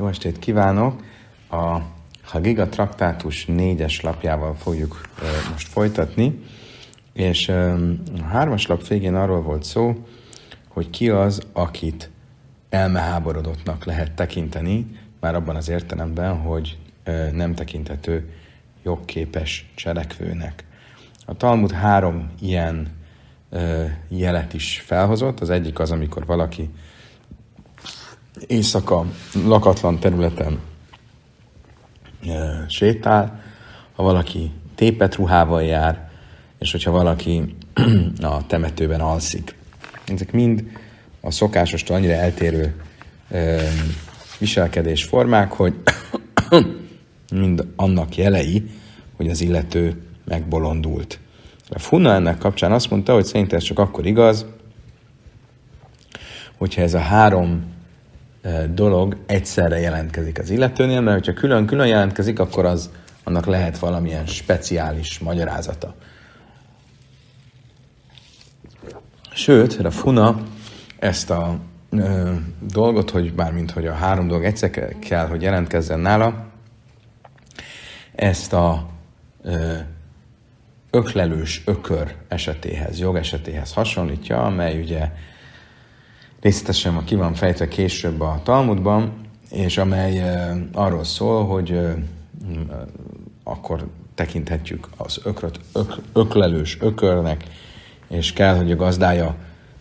[0.00, 1.02] Jó estét kívánok!
[1.50, 1.78] A
[2.22, 5.00] Hagiga traktátus négyes lapjával fogjuk
[5.52, 6.40] most folytatni,
[7.12, 7.78] és a
[8.30, 10.06] hármas lap végén arról volt szó,
[10.68, 12.10] hogy ki az, akit
[12.68, 14.86] elmeháborodottnak lehet tekinteni,
[15.20, 16.78] már abban az értelemben, hogy
[17.32, 18.32] nem tekintető
[18.82, 20.64] jogképes cselekvőnek.
[21.26, 22.88] A Talmud három ilyen
[24.08, 25.40] jelet is felhozott.
[25.40, 26.70] Az egyik az, amikor valaki
[28.46, 29.04] éjszaka
[29.44, 30.58] lakatlan területen
[32.68, 33.42] sétál,
[33.94, 36.10] ha valaki tépet ruhával jár,
[36.58, 37.56] és hogyha valaki
[38.20, 39.54] a temetőben alszik.
[40.06, 40.64] Ezek mind
[41.20, 42.74] a szokásostól annyira eltérő
[43.30, 43.60] e,
[44.38, 45.74] viselkedés formák, hogy
[47.32, 48.70] mind annak jelei,
[49.16, 51.18] hogy az illető megbolondult.
[51.68, 54.46] A Funa ennek kapcsán azt mondta, hogy szerint ez csak akkor igaz,
[56.56, 57.64] hogyha ez a három
[58.74, 62.90] dolog egyszerre jelentkezik az illetőnél, mert hogyha külön-külön jelentkezik, akkor az
[63.24, 65.94] annak lehet valamilyen speciális magyarázata.
[69.32, 70.42] Sőt, a Funa
[70.98, 71.58] ezt a
[71.90, 76.46] ö, dolgot, hogy bármint, hogy a három dolog egyszer kell, hogy jelentkezzen nála,
[78.14, 78.88] ezt a
[79.42, 79.76] ö,
[80.90, 85.10] öklelős ökör esetéhez, jog esetéhez hasonlítja, amely ugye
[86.40, 89.12] részletesen ki van fejtve később a Talmudban,
[89.50, 90.22] és amely
[90.72, 91.80] arról szól, hogy
[93.44, 97.44] akkor tekinthetjük az ökröt ök, öklelős ökörnek,
[98.08, 99.34] és kell, hogy a gazdája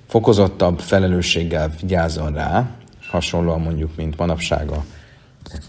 [0.08, 2.70] fokozottabb felelősséggel vigyázzon rá,
[3.10, 4.84] hasonlóan mondjuk, mint manapság a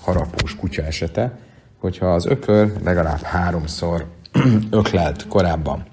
[0.00, 1.38] harapós kutya esete,
[1.78, 4.06] hogyha az ökör legalább háromszor
[4.70, 5.84] öklelt korábban.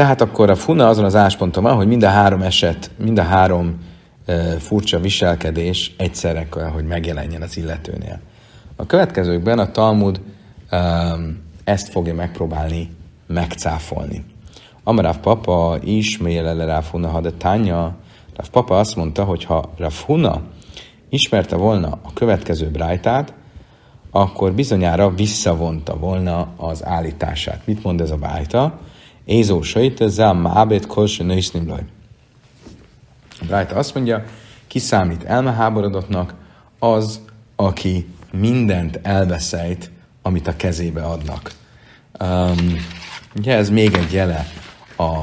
[0.00, 3.22] Tehát akkor a funa azon az ásponton van, hogy mind a három eset, mind a
[3.22, 3.78] három
[4.24, 8.20] e, furcsa viselkedés egyszerre kell, hogy megjelenjen az illetőnél.
[8.76, 10.20] A következőkben a Talmud
[10.68, 10.78] e,
[11.64, 12.96] ezt fogja megpróbálni
[13.26, 14.24] megcáfolni.
[14.84, 17.94] Amarav papa is mélele ráfuna, ha de tánya,
[18.36, 20.42] Rav papa azt mondta, hogy ha Rafuna
[21.08, 23.34] ismerte volna a következő brájtát,
[24.10, 27.60] akkor bizonyára visszavonta volna az állítását.
[27.64, 28.78] Mit mond ez a bájta?
[29.24, 31.82] Ézó sajta, zá mábét kolse nősznimlaj.
[33.46, 34.24] Brájta azt mondja,
[34.66, 36.34] ki számít elmeháborodottnak,
[36.78, 37.20] az,
[37.56, 39.90] aki mindent elveszejt,
[40.22, 41.52] amit a kezébe adnak.
[42.20, 42.76] Um,
[43.36, 44.46] ugye ez még egy jele
[44.96, 45.18] a,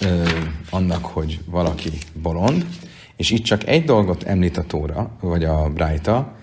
[0.00, 0.28] ö,
[0.70, 1.90] annak, hogy valaki
[2.22, 2.66] bolond,
[3.16, 6.36] és itt csak egy dolgot említ a Tóra, vagy a Brájta,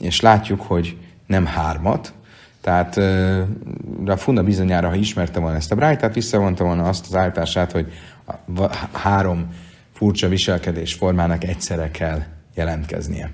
[0.00, 0.96] és látjuk, hogy
[1.26, 2.12] nem hármat,
[2.60, 2.96] tehát
[4.06, 7.92] a Funda bizonyára, ha ismerte volna ezt a brájtát, visszavonta volna azt az állítását, hogy
[8.92, 9.48] három
[9.92, 12.22] furcsa viselkedés formának egyszerre kell
[12.54, 13.30] jelentkeznie.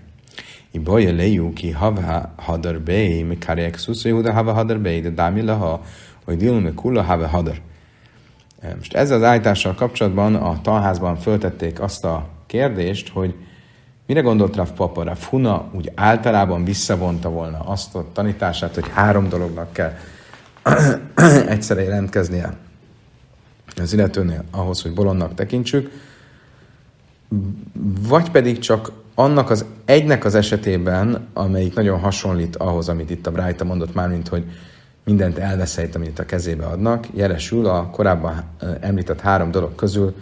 [0.70, 5.10] I boje lejú ki hava hadar bej, mi karják szusza Júda hava hadar bej, de
[5.10, 5.82] dámi laha,
[6.24, 7.60] hogy dilme kula hava hadar.
[8.76, 13.34] Most ezzel az állítással kapcsolatban a talházban föltették azt a kérdést, hogy
[14.06, 15.02] Mire gondolt Rav Papa?
[15.02, 19.92] Rav Huna úgy általában visszavonta volna azt a tanítását, hogy három dolognak kell
[21.48, 22.56] egyszerre jelentkeznie
[23.76, 25.90] az illetőnél ahhoz, hogy bolondnak tekintsük,
[28.08, 33.30] vagy pedig csak annak az egynek az esetében, amelyik nagyon hasonlít ahhoz, amit itt a
[33.30, 34.44] Brájta mondott már, mint hogy
[35.04, 38.44] mindent elveszejt, amit a kezébe adnak, jelesül a korábban
[38.80, 40.14] említett három dolog közül,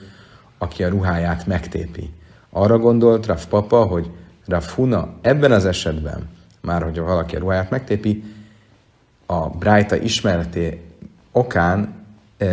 [0.58, 2.10] aki a ruháját megtépi.
[2.56, 4.10] Arra gondolt Raf Papa, hogy
[4.46, 6.28] Raf Huna ebben az esetben,
[6.60, 8.24] már hogy valaki a ruháját megtépi,
[9.26, 10.80] a Brájta ismereté
[11.32, 11.94] okán
[12.38, 12.46] e,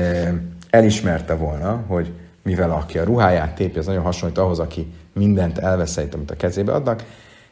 [0.69, 2.11] elismerte volna, hogy
[2.43, 6.73] mivel aki a ruháját tépi, az nagyon hasonlít ahhoz, aki mindent elveszeit, amit a kezébe
[6.73, 7.03] adnak,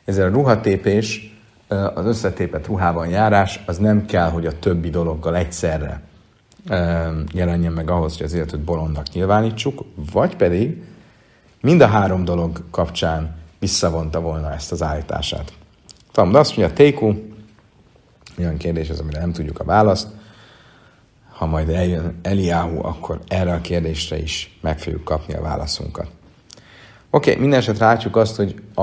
[0.05, 5.35] ezzel a ruhatépés, e, az összetépet ruhában járás, az nem kell, hogy a többi dologgal
[5.35, 6.01] egyszerre
[6.67, 10.83] e, jelenjen meg ahhoz, hogy az életet bolondnak nyilvánítsuk, vagy pedig
[11.61, 15.53] mind a három dolog kapcsán visszavonta volna ezt az állítását.
[16.13, 17.13] De azt mondja, Téku,
[18.39, 20.07] olyan kérdés ez, amire nem tudjuk a választ,
[21.29, 26.07] ha majd eljön Eliáhu, akkor erre a kérdésre is meg fogjuk kapni a válaszunkat.
[27.09, 28.81] Oké, okay, minden esetre látjuk azt, hogy a,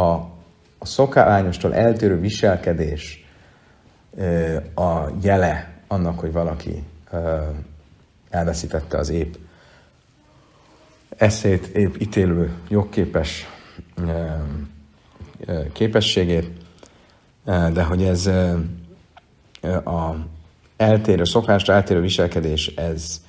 [0.79, 3.25] a szokványostól eltérő viselkedés
[4.75, 6.83] a jele annak, hogy valaki
[8.31, 9.35] elveszítette az épp
[11.17, 13.47] eszét, épp ítélő, jogképes
[15.73, 16.51] képességét,
[17.45, 18.27] de hogy ez
[19.85, 20.17] a
[20.77, 23.21] eltérő szokásra, eltérő viselkedés, ez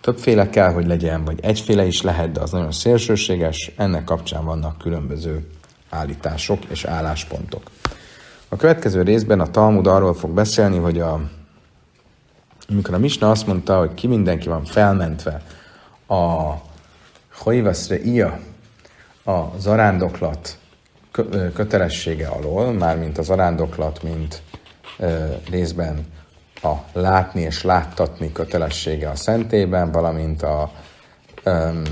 [0.00, 4.78] többféle kell, hogy legyen, vagy egyféle is lehet, de az nagyon szélsőséges, ennek kapcsán vannak
[4.78, 5.46] különböző
[5.88, 7.62] állítások és álláspontok.
[8.48, 11.20] A következő részben a Talmud arról fog beszélni, hogy a,
[12.68, 15.42] amikor a Misna azt mondta, hogy ki mindenki van felmentve
[16.06, 16.52] a
[17.32, 18.38] Hoivaszre Ia,
[19.24, 20.58] a zarándoklat
[21.54, 24.42] kötelessége alól, mármint a zarándoklat, mint
[25.50, 26.06] részben
[26.62, 30.70] a látni és láttatni kötelessége a szentében, valamint a
[31.44, 31.82] um,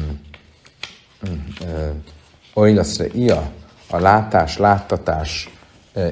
[2.55, 3.51] Oilaszre ia,
[3.91, 5.51] a látás, láttatás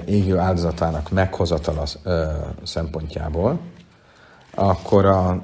[0.05, 1.85] égő áldozatának meghozatala
[2.65, 3.61] szempontjából,
[4.55, 5.43] akkor a,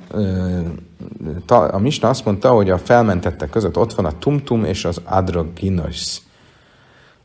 [1.48, 6.18] a Misna azt mondta, hogy a felmentettek között ott van a tumtum és az adroginos.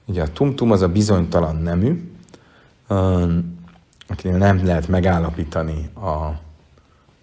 [0.05, 2.11] Ugye a tumtum az a bizonytalan nemű,
[4.07, 6.39] akinél nem lehet megállapítani a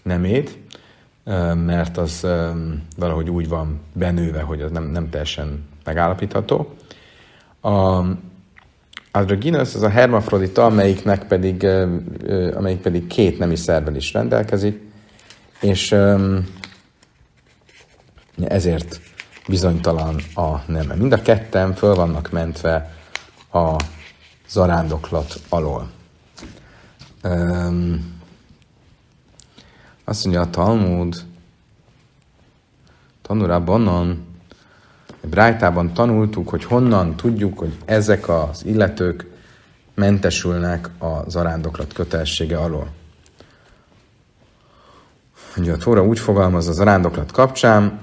[0.03, 0.59] nemét,
[1.55, 2.27] mert az
[2.97, 6.75] valahogy úgy van benőve, hogy az nem, nem teljesen megállapítható.
[7.61, 8.03] A
[9.12, 11.67] Androgynous az a hermafrodita, amelyiknek pedig,
[12.55, 14.81] amelyik pedig két nemi szervel is rendelkezik,
[15.61, 15.97] és
[18.45, 19.01] ezért
[19.49, 20.95] bizonytalan a neme.
[20.95, 22.95] Mind a ketten föl vannak mentve
[23.53, 23.77] a
[24.49, 25.91] zarándoklat alól.
[30.05, 31.17] Azt mondja a Talmud,
[33.23, 34.29] tanulában,
[35.21, 39.27] Brájtában tanultuk, hogy honnan tudjuk, hogy ezek az illetők
[39.95, 42.89] mentesülnek a zarándoklat kötelessége alól.
[45.57, 48.01] Ugye a Tóra úgy fogalmaz a zarándoklat kapcsán,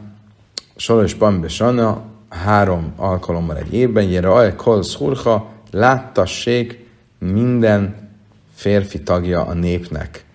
[0.75, 6.85] Sora és Bambi Sana három alkalommal egy évben, jére aj kol szurha, láttassék
[7.19, 8.09] minden
[8.53, 10.25] férfi tagja a népnek.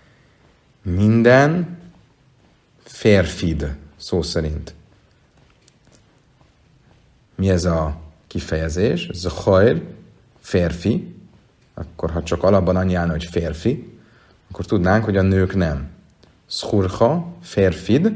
[0.82, 1.78] Minden
[2.84, 4.74] férfid, szó szerint.
[7.34, 7.96] Mi ez a
[8.26, 9.10] kifejezés?
[9.12, 9.82] Zahajr,
[10.40, 11.14] férfi.
[11.74, 13.98] Akkor ha csak alapban annyi állna, hogy férfi,
[14.50, 15.88] akkor tudnánk, hogy a nők nem.
[16.46, 18.12] Szurha, férfid,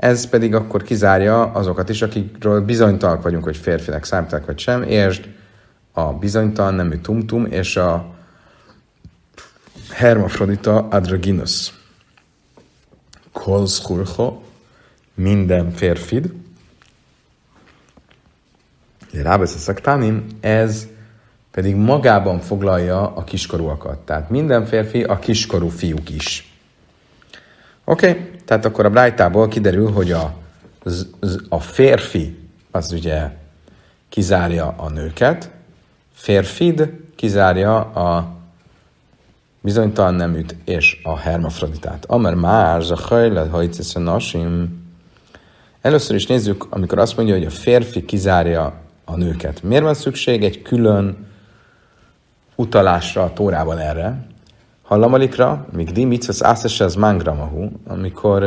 [0.00, 4.82] ez pedig akkor kizárja azokat is, akikről bizonytalan vagyunk, hogy férfinek számítanak vagy sem.
[4.82, 5.28] Értsd
[5.92, 8.14] a bizonytalan nemű tumtum és a
[9.90, 11.72] Hermafrodita androgynous.
[13.32, 14.42] Kol szurho,
[15.14, 16.32] minden férfid.
[19.12, 20.86] Rábesz a szaktánim, ez
[21.50, 23.98] pedig magában foglalja a kiskorúakat.
[23.98, 26.54] Tehát minden férfi, a kiskorú fiúk is.
[27.84, 28.30] Oké, okay?
[28.44, 30.34] tehát akkor a Brájtából kiderül, hogy a,
[31.48, 32.38] a férfi
[32.70, 33.30] az ugye
[34.08, 35.50] kizárja a nőket,
[36.12, 38.38] férfid kizárja a
[39.60, 42.04] bizonytalan neműt és a hermafroditát.
[42.04, 44.82] Amer már a hajle hajcisz nasim.
[45.80, 48.80] Először is nézzük, amikor azt mondja, hogy a férfi kizárja
[49.10, 49.62] a nőket.
[49.62, 51.26] Miért van szükség egy külön
[52.54, 54.26] utalásra a Tórában erre?
[54.82, 58.40] Hallamalikra, míg dimicas ászese az mangramahu, amikor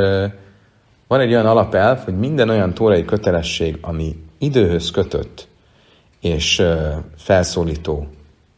[1.07, 5.47] van egy olyan alapelv, hogy minden olyan tórai kötelesség, ami időhöz kötött
[6.19, 6.63] és
[7.17, 8.07] felszólító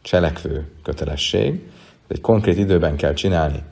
[0.01, 1.69] cselekvő kötelesség,
[2.07, 3.63] egy konkrét időben kell csinálni,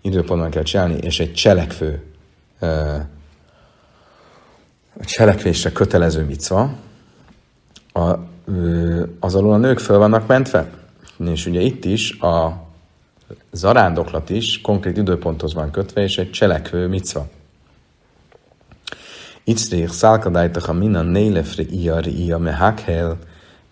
[0.00, 2.02] időpontban kell csinálni, és egy cselekvő,
[5.00, 6.70] a cselekvésre kötelező micva,
[7.92, 8.00] a,
[9.20, 10.70] az alól a nők föl vannak mentve.
[11.24, 12.62] És ugye itt is a
[13.50, 17.26] zarándoklat is konkrét időponthoz van kötve, és egy cselekvő micva.
[19.44, 23.18] Itzrich szálkadájtak a minan nélefre iari ia mehakhel,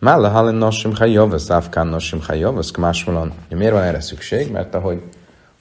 [0.00, 4.50] Mála halin nosim hajjavaz, afkán nosim hajjavaz, máshol Miért van erre szükség?
[4.50, 5.02] Mert ahogy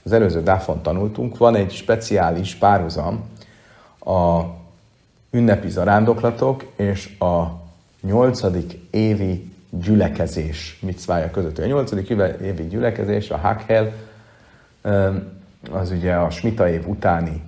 [0.03, 3.23] az előző dáfon tanultunk, van egy speciális párhuzam
[3.99, 4.41] a
[5.31, 7.58] ünnepi zarándoklatok és a
[8.01, 11.57] nyolcadik évi gyülekezés micvája között.
[11.57, 12.09] A nyolcadik
[12.41, 13.93] évi gyülekezés, a Hakhel,
[15.71, 17.41] az ugye a Smita év utáni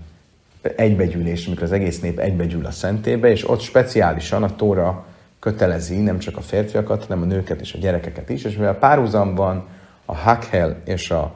[0.75, 5.05] egybegyűlés, amikor az egész nép egybegyűl a szentébe, és ott speciálisan a Tóra
[5.39, 9.67] kötelezi nem csak a férfiakat, hanem a nőket és a gyerekeket is, és mivel párhuzamban
[10.05, 11.35] a hakhel és a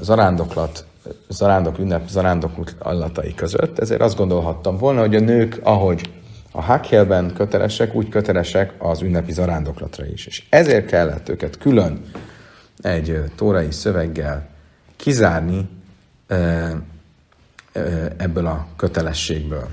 [0.00, 0.84] zarándoklat,
[1.28, 6.10] zarándok ünnep, zarándok allatai között, ezért azt gondolhattam volna, hogy a nők, ahogy
[6.56, 10.26] a hakhelben kötelesek, úgy kötelesek az ünnepi zarándoklatra is.
[10.26, 12.04] És ezért kellett őket külön
[12.82, 14.48] egy tórai szöveggel
[14.96, 15.68] kizárni
[18.16, 19.68] ebből a kötelességből.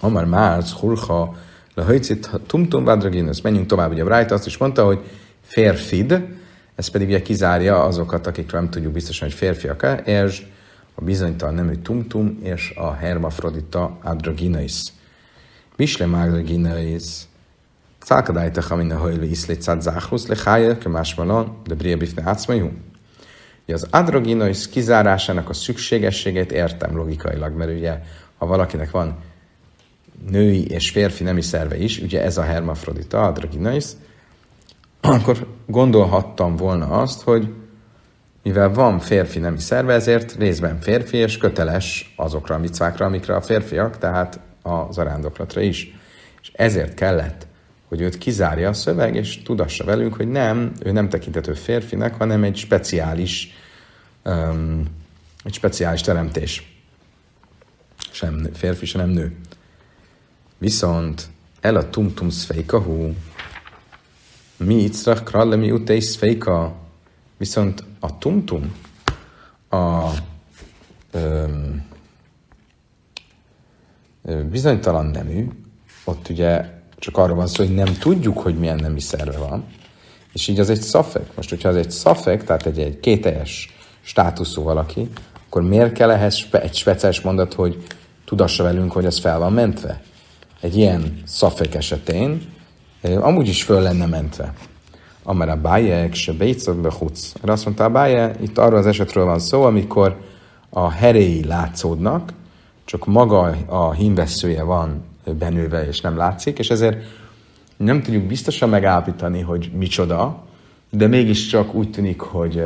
[0.00, 1.36] Amar Márc, Hurha,
[1.74, 3.40] Lehajcit, Tumtum, Vadraginus.
[3.40, 3.90] Menjünk tovább.
[3.90, 5.00] Ugye Bright azt is mondta, hogy
[5.42, 6.24] férfid,
[6.74, 10.46] ez pedig ugye kizárja azokat, akikről nem tudjuk biztosan, hogy férfiak-e, és
[10.94, 14.92] a bizonytalan nemű tumtum és a hermafrodita androgynais.
[15.76, 17.26] Misle androgynais,
[18.04, 22.70] Szálkadájtach, amin a hajlő iszlét szád záhrusz, le hája, kemásmalon, de bria bifne átszmajú.
[23.66, 28.00] Az androgynais kizárásának a szükségességét értem logikailag, mert ugye,
[28.38, 29.16] ha valakinek van
[30.30, 33.84] női és férfi nemi szerve is, ugye ez a hermafrodita, androgynais,
[35.00, 37.52] akkor gondolhattam volna azt, hogy
[38.44, 43.40] mivel van férfi nemi szerve, ezért részben férfi, és köteles azokra a micvákra, amikre a
[43.40, 45.94] férfiak, tehát a zarándoklatra is.
[46.42, 47.46] És ezért kellett,
[47.88, 52.44] hogy őt kizárja a szöveg, és tudassa velünk, hogy nem, ő nem tekintető férfinek, hanem
[52.44, 53.48] egy speciális,
[54.24, 54.82] um,
[55.44, 56.78] egy speciális teremtés.
[58.10, 59.36] Sem férfi, sem nő.
[60.58, 61.26] Viszont
[61.60, 63.14] el a tumtum szfejkahú,
[64.56, 66.74] mi itzrach kralle mi utei szfejka,
[67.36, 68.74] viszont a tumtum,
[69.70, 70.10] a
[71.12, 71.86] um,
[74.50, 75.48] bizonytalan nemű,
[76.04, 76.64] ott ugye
[76.98, 79.64] csak arról van szó, hogy nem tudjuk, hogy milyen nemi szerve van,
[80.32, 81.36] és így az egy szafek.
[81.36, 85.08] Most, hogyha az egy szafek, tehát egy, egy kételjes státuszú valaki,
[85.46, 87.86] akkor miért kell ehhez egy speciális mondat, hogy
[88.24, 90.02] tudassa velünk, hogy az fel van mentve?
[90.60, 92.52] Egy ilyen szafek esetén
[93.02, 94.52] amúgy is föl lenne mentve.
[95.26, 97.32] Amár a bájek se bécok be huc.
[97.42, 100.20] Erre azt mondta a báje, itt arról az esetről van szó, amikor
[100.70, 102.32] a heréi látszódnak,
[102.84, 105.04] csak maga a hímveszője van
[105.38, 107.04] benőve és nem látszik, és ezért
[107.76, 110.44] nem tudjuk biztosan megállapítani, hogy micsoda,
[110.90, 112.64] de mégiscsak úgy tűnik, hogy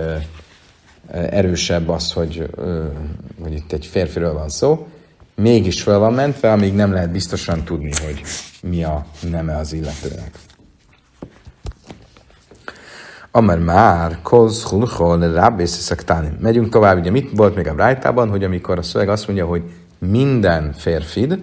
[1.11, 2.51] erősebb az, hogy,
[3.43, 4.87] hogy itt egy férfiről van szó,
[5.35, 8.23] mégis fel van mentve, amíg nem lehet biztosan tudni, hogy
[8.63, 10.39] mi a neme az illetőnek.
[13.39, 16.37] Amar már, koz hulchol rábész szektánim.
[16.41, 19.63] Megyünk tovább, ugye mit volt még a brájtában, hogy amikor a szöveg azt mondja, hogy
[19.99, 21.39] minden férfid,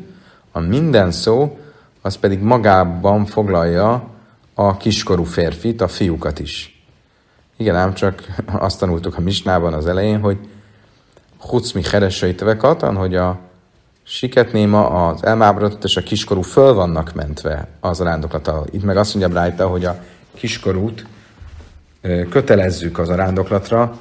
[0.52, 1.60] a minden szó,
[2.02, 4.08] az pedig magában foglalja
[4.54, 6.84] a kiskorú férfit, a fiúkat is.
[7.58, 8.24] Igen, ám csak
[8.68, 10.38] azt tanultuk a misnában az elején, hogy
[11.40, 13.40] Hucmi Heresei Katan, hogy a
[14.04, 18.64] siketnéma, az elmábrodott és a kiskorú föl vannak mentve az arándoklata.
[18.72, 21.06] Itt meg azt mondja Brájta, hogy a kiskorút
[22.30, 24.00] kötelezzük az arándoklatra,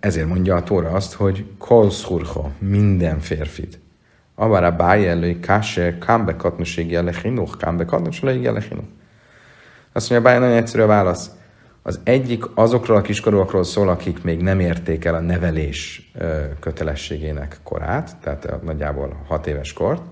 [0.00, 3.78] ezért mondja a Tóra azt, hogy kolszurho, minden férfit.
[4.34, 8.88] Avar a báj káse, kámbe katnuség jele hinuch, kámbe katnuség jele hinuch.
[9.92, 11.30] Azt mondja, báj nagyon egyszerű a válasz.
[11.82, 16.12] Az egyik azokról a kiskorúakról szól, akik még nem érték el a nevelés
[16.60, 20.02] kötelességének korát, tehát nagyjából hat éves kort.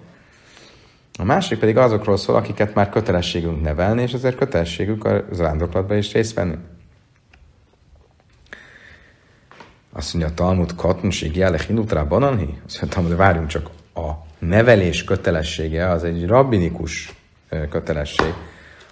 [1.19, 6.12] A másik pedig azokról szól, akiket már kötelességünk nevelni, és ezért kötelességük az rándoklatban is
[6.12, 6.57] részt venni.
[9.92, 12.59] Azt mondja a Talmud, katnuség jele hinutra bananhi?
[12.66, 17.14] Azt mondja, Talmud, várjunk csak, a nevelés kötelessége az egy rabbinikus
[17.71, 18.35] kötelesség,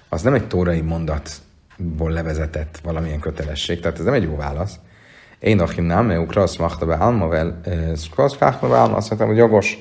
[0.09, 4.79] az nem egy tórai mondatból levezetett valamilyen kötelesség, tehát ez nem egy jó válasz.
[5.39, 7.61] Én achim nem, ukra azt machta be álmavel,
[7.91, 9.79] azt mondtam, hogy jogos,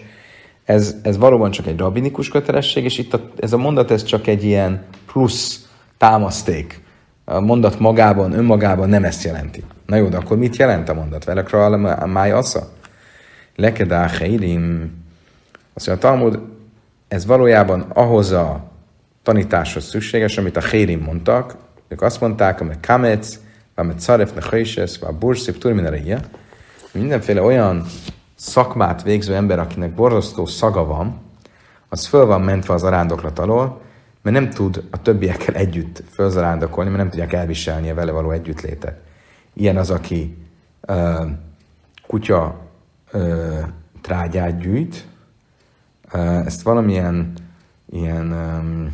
[0.70, 4.28] ez, ez valóban csak egy rabbinikus kötelesség, és itt a, ez a mondat ez csak
[4.28, 6.82] egy ilyen plusz támaszték.
[7.26, 9.64] A mondat magában, önmagában nem ezt jelenti.
[9.86, 11.24] Na jó, de akkor mit jelent a mondat?
[11.24, 12.70] Velekra a máj assza?
[13.56, 14.94] Lekedá heirim
[15.74, 16.40] azt mondja, a Talmud,
[17.08, 18.72] ez valójában ahhoz a
[19.24, 21.56] tanításhoz szükséges, amit a Hérim mondtak.
[21.88, 23.40] Ők azt mondták, amit kamec,
[23.76, 26.20] amit szaref ne hajses, vagy burszip turminareje,
[26.92, 27.86] mindenféle olyan
[28.40, 31.22] szakmát végző ember, akinek borzasztó szaga van,
[31.90, 33.82] az föl van mentve az arándoklat alól,
[34.22, 39.00] mert nem tud a többiekkel együtt fölzarándokolni, mert nem tudják elviselni a vele való együttlétet.
[39.54, 40.38] Ilyen az, aki
[40.88, 41.30] uh,
[42.08, 42.60] kutya
[43.14, 43.60] uh,
[44.02, 45.08] trágyát gyűjt,
[46.46, 47.34] ezt valamilyen
[47.90, 48.94] ilyen um,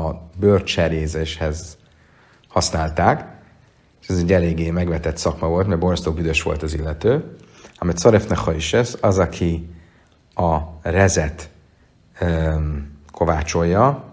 [0.00, 1.76] a bőrcserézéshez
[2.48, 3.31] használták,
[4.02, 7.36] és ez egy eléggé megvetett szakma volt, mert borzasztó büdös volt az illető.
[7.76, 9.70] Amit Szarefnecha is ez, az, aki
[10.34, 11.50] a rezet
[12.20, 14.04] um, kovácsolja,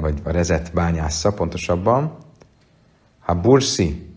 [0.00, 2.16] vagy a rezet bányásza pontosabban.
[3.20, 4.14] Ha burszi,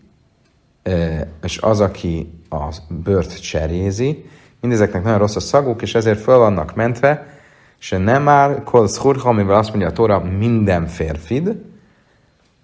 [1.42, 4.24] és az, aki a bőrt cserézi,
[4.60, 7.26] mindezeknek nagyon rossz a szaguk, és ezért föl vannak mentve,
[7.78, 11.56] és nem már kol szurha, amivel azt mondja a Tóra, minden férfid,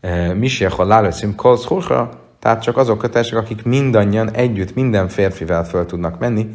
[0.01, 5.65] e, Misiach a lálőszim kol szurha, tehát csak azok kötelesek, akik mindannyian együtt minden férfivel
[5.65, 6.49] föl tudnak menni.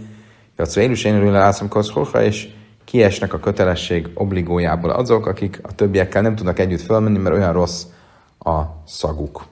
[0.58, 1.84] Jatszó én is én örülne látom kol
[2.14, 2.50] és
[2.86, 7.84] kiesnek a kötelesség obligójából azok, akik a többiekkel nem tudnak együtt fölmenni, mert olyan rossz
[8.40, 9.46] a szaguk.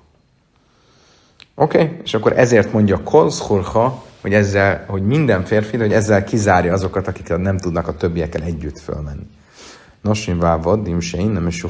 [1.56, 1.98] Oké, okay?
[2.04, 7.38] és akkor ezért mondja kolszholha, hogy ezzel, hogy minden férfi, hogy ezzel kizárja azokat, akik
[7.38, 9.28] nem tudnak a többiekkel együtt fölmenni.
[10.02, 11.64] Nosim vávadim se nem is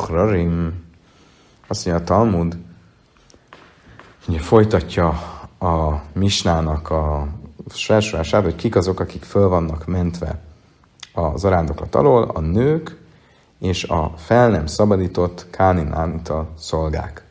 [1.74, 2.58] Azt mondja a Talmud,
[4.28, 5.08] ugye folytatja
[5.60, 7.28] a Misnának a
[7.70, 10.40] sorsolását, hogy kik azok, akik föl vannak mentve
[11.14, 12.98] a zarándoklat alól, a nők
[13.60, 17.26] és a fel nem szabadított káninánita szolgák.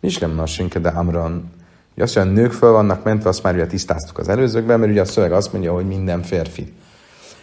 [0.00, 1.52] Miskem nasinke de Amran,
[1.94, 4.90] hogy azt, hogy a nők föl vannak mentve, azt már ugye tisztáztuk az előzőkben, mert
[4.90, 6.72] ugye a szöveg azt mondja, hogy minden férfi.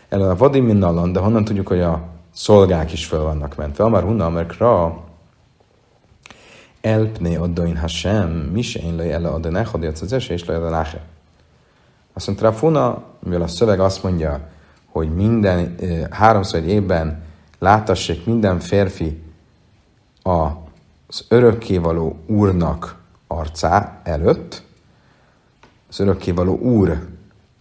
[0.10, 0.80] El a vadim
[1.12, 3.84] de honnan tudjuk, hogy a szolgák is föl vannak mentve.
[3.84, 4.58] Amar hunna, mert
[6.86, 10.86] elpné addain Hashem, mi se én le ele adda nechadjatsz az esés le a
[12.14, 14.50] Azt mondta, Funa, mivel a szöveg azt mondja,
[14.92, 17.24] hogy minden eh, háromszor egy évben
[17.60, 19.24] látassék minden férfi
[20.22, 22.96] az örökkévaló úrnak
[23.28, 24.64] arcá előtt,
[25.90, 27.08] az örökkévaló úr,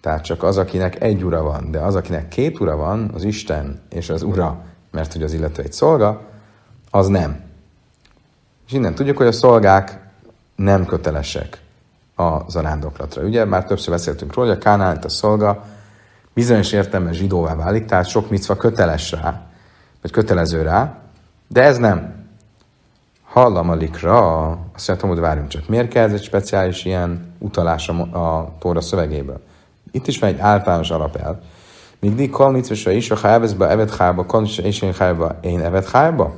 [0.00, 3.80] tehát csak az, akinek egy ura van, de az, akinek két ura van, az Isten
[3.90, 6.20] és az ura, mert hogy az illető egy szolga,
[6.90, 7.43] az nem.
[8.66, 9.98] És innen tudjuk, hogy a szolgák
[10.56, 11.62] nem kötelesek
[12.16, 13.22] a zarándoklatra.
[13.22, 15.64] Ugye már többször beszéltünk róla, hogy a Kánán, a szolga
[16.34, 19.42] bizonyos értelme zsidóvá válik, tehát sok micva köteles rá,
[20.02, 20.98] vagy kötelező rá,
[21.48, 22.22] de ez nem.
[23.24, 25.68] Hallamalikra, azt mondtam, hogy várjunk csak.
[25.68, 29.40] Miért kell ez egy speciális ilyen utalás a, Tóra szövegéből?
[29.90, 31.36] Itt is van egy általános alapelv.
[31.98, 35.90] Míg di kol mitzvesra is, ha evezbe evet hájba, kol és én hájba, én evet
[35.90, 36.34] hájba?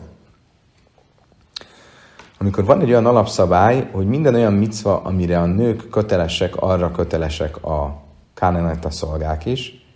[2.38, 7.64] Amikor van egy olyan alapszabály, hogy minden olyan micva, amire a nők kötelesek, arra kötelesek
[7.64, 8.02] a
[8.34, 9.86] káneneta szolgák is,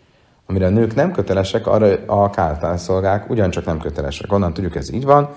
[0.47, 4.33] amire a nők nem kötelesek, arra a káneneta szolgák ugyancsak nem kötelesek.
[4.33, 5.29] Onnan tudjuk, ez így van,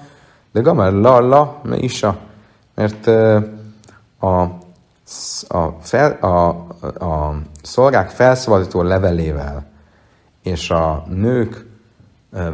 [0.51, 2.17] de gamar lalla, me isa,
[2.75, 3.07] mert
[4.19, 4.41] a,
[5.47, 6.47] a, fel, a,
[7.05, 9.65] a szolgák felszabadító levelével
[10.43, 11.65] és a nők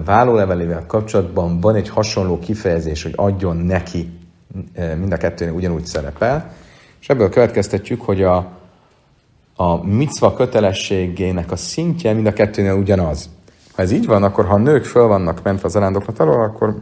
[0.06, 4.19] vállólevelével kapcsolatban van egy hasonló kifejezés, hogy adjon neki,
[4.76, 6.52] mind a kettőnél ugyanúgy szerepel,
[7.00, 8.52] és ebből következtetjük, hogy a,
[9.56, 13.30] a micva kötelességének a szintje mind a kettőnél ugyanaz.
[13.76, 16.82] Ha ez így van, akkor ha a nők föl vannak mentve az arándoklat alól, akkor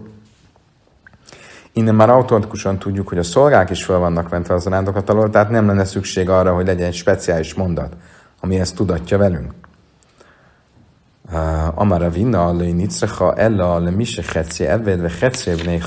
[1.74, 5.50] innen már automatikusan tudjuk, hogy a szolgák is föl vannak mentve az arándoklat alól, tehát
[5.50, 7.96] nem lenne szükség arra, hogy legyen egy speciális mondat,
[8.40, 9.54] ami ezt tudatja velünk.
[11.76, 15.80] Amara vinna le nicrecha ella le mise chetzi eved ve chetzi bnei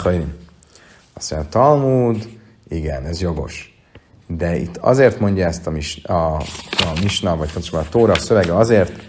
[1.14, 2.28] Azt mondja, Talmud,
[2.68, 3.80] igen, ez jogos.
[4.26, 9.08] De itt azért mondja ezt a, mis, a, a misna, vagy a Tóra szövege, azért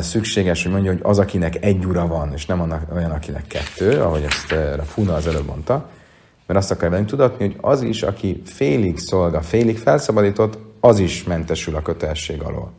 [0.00, 4.02] szükséges, hogy mondja, hogy az, akinek egy ura van, és nem annak, olyan, akinek kettő,
[4.02, 5.88] ahogy ezt a Funa az előbb mondta,
[6.46, 11.24] mert azt akar velünk tudatni, hogy az is, aki félig szolga, félig felszabadított, az is
[11.24, 12.72] mentesül a kötelesség alól.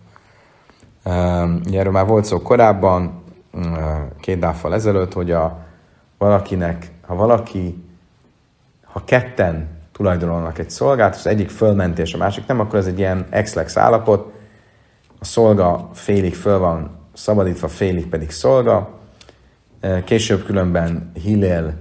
[1.65, 3.23] Ugye erről már volt szó korábban,
[4.19, 5.65] két dáffal ezelőtt, hogy a,
[6.17, 7.84] valakinek, ha valaki,
[8.95, 12.99] ha ketten tulajdonolnak egy szolgát, az egyik fölmenti, és a másik nem, akkor ez egy
[12.99, 14.33] ilyen ex állapot,
[15.19, 18.99] a szolga félig föl van szabadítva, félig pedig szolga.
[20.03, 21.73] Később különben Hillel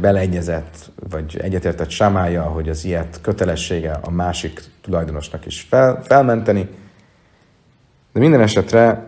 [0.00, 6.68] beleegyezett, vagy egyetértett Samája, hogy az ilyet kötelessége a másik tulajdonosnak is fel, felmenteni.
[8.12, 9.06] De minden esetre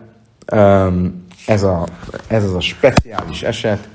[1.45, 1.87] ez, a,
[2.27, 3.87] ez az a speciális eset,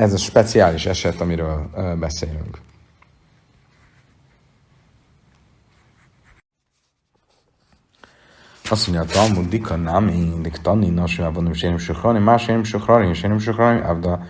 [0.00, 2.58] ez a speciális eset, amiről beszélünk.
[8.70, 13.08] Azt mondja, a Talmud dika nami, dik tanni nasjában, és én suhrani, más én suhrani,
[13.08, 14.26] és én suhrani, abda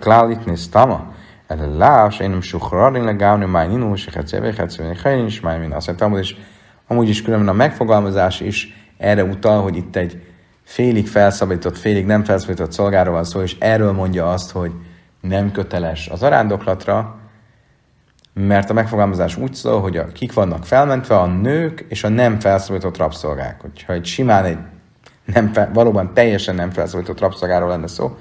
[0.00, 1.14] klálit stama.
[1.46, 5.72] Erre lá, és én suhrani, legávni, máj ninu, és hetszévé, hetszévé, helyen is, máj min.
[5.72, 6.36] Azt mondja, Talmud, és
[6.86, 10.33] amúgy is különben a megfogalmazás is erre utal, hogy itt egy
[10.64, 14.72] félig felszabadított, félig nem felszabadított szolgáról van szó, és erről mondja azt, hogy
[15.20, 17.18] nem köteles az arándoklatra,
[18.34, 22.40] mert a megfogalmazás úgy szól, hogy a, kik vannak felmentve, a nők és a nem
[22.40, 23.60] felszólított rabszolgák.
[23.60, 24.58] Hogyha egy simán egy
[25.24, 28.16] nem fel, valóban teljesen nem felszólított rabszolgáról lenne szó,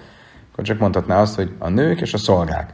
[0.52, 2.74] akkor csak mondhatná azt, hogy a nők és a szolgák.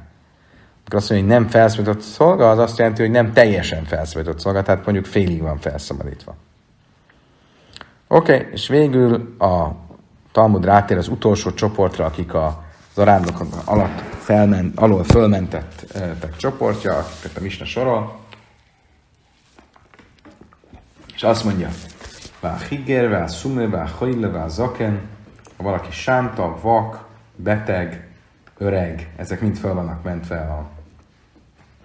[0.86, 4.62] Akkor azt mondja, hogy nem felszólított szolga, az azt jelenti, hogy nem teljesen felszólított szolga,
[4.62, 6.36] tehát mondjuk félig van felszabadítva.
[8.12, 9.76] Oké, okay, és végül a
[10.32, 17.42] Talmud rátér az utolsó csoportra, akik a zarándok alatt felment, alól fölmentettek csoportja, akiket a
[17.42, 18.20] Misna sorol,
[21.16, 21.70] és azt mondja,
[22.40, 25.02] Vá higger, vá szume, vá hajle, vá zaken,
[25.58, 28.08] ha valaki sánta, vak, beteg,
[28.58, 30.70] öreg, ezek mind fel vannak mentve a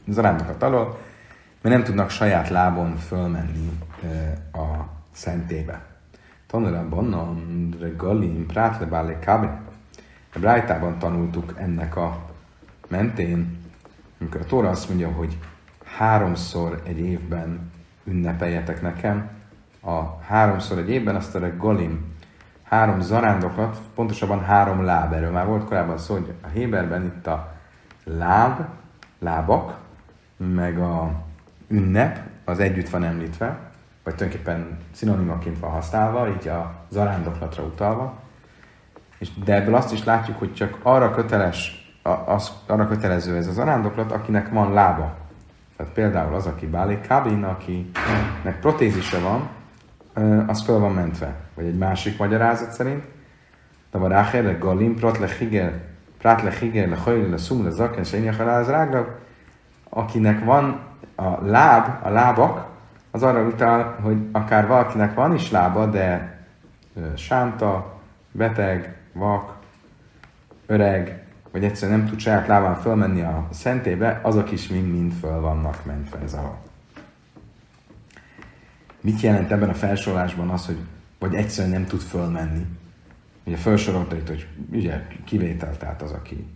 [0.08, 0.98] zarándokat alól,
[1.62, 3.78] mert nem tudnak saját lábon fölmenni
[4.52, 5.93] a szentébe.
[6.54, 9.60] Tanulra bonnan, regalim, prátle bále kábe.
[10.34, 12.18] A Brájtában tanultuk ennek a
[12.88, 13.58] mentén,
[14.20, 15.38] amikor a Tóra azt mondja, hogy
[15.84, 17.72] háromszor egy évben
[18.04, 19.30] ünnepeljetek nekem,
[19.82, 22.14] a háromszor egy évben azt a galim,
[22.62, 27.54] három zarándokat, pontosabban három láb, erről már volt korábban szó, hogy a Héberben itt a
[28.04, 28.66] láb,
[29.18, 29.78] lábak,
[30.36, 31.22] meg a
[31.68, 33.72] ünnep, az együtt van említve,
[34.04, 38.14] vagy tulajdonképpen szinonimaként van használva, így a zarándoklatra utalva.
[39.18, 41.82] És, de ebből azt is látjuk, hogy csak arra köteles,
[42.26, 45.14] az, arra kötelező ez az zarándoklat, akinek van lába.
[45.76, 49.48] Tehát például az, aki bálik kábin, akinek protézise van,
[50.46, 51.34] az föl van mentve.
[51.54, 53.04] Vagy egy másik magyarázat szerint,
[53.90, 55.80] de a rácher, galim, prat le higer,
[56.18, 59.18] prát le higer, le hajl, le le zaken, se az rágra,
[59.88, 60.80] akinek van
[61.14, 62.66] a láb, a lábak,
[63.14, 66.38] az arra utal, hogy akár valakinek van is lába, de
[67.16, 68.00] sánta,
[68.32, 69.58] beteg, vak,
[70.66, 75.84] öreg, vagy egyszerűen nem tud saját lábán fölmenni a szentébe, azok is mind-mind föl vannak
[75.84, 76.58] mentve ez a
[79.00, 80.78] Mit jelent ebben a felsorolásban az, hogy
[81.18, 82.66] vagy egyszerűen nem tud fölmenni?
[83.44, 86.46] Ugye felsorolta itt, hogy ugye kivétel, tehát az, aki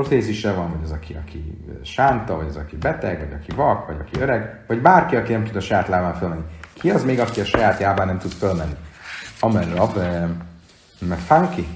[0.00, 3.96] protézise van, vagy az, aki, aki sánta, vagy az, aki beteg, vagy aki vak, vagy
[4.00, 6.42] aki öreg, vagy bárki, aki nem tud a saját lábán fölmenni.
[6.72, 8.76] Ki az még, aki a saját lábán nem tud fölmenni?
[9.40, 10.28] Amen Rave,
[10.98, 11.66] meg Fanki.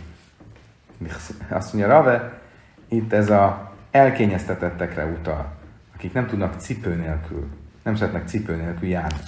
[1.49, 2.41] Azt mondja Rave,
[2.89, 5.53] itt ez a elkényeztetettekre utal,
[5.95, 7.49] akik nem tudnak cipő nélkül
[7.83, 9.19] nem szeretnek cipő nélkül járni.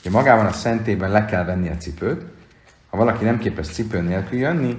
[0.00, 2.24] Ugye magában a szentében le kell venni a cipőt,
[2.88, 4.76] ha valaki nem képes cipő nélkül jönni,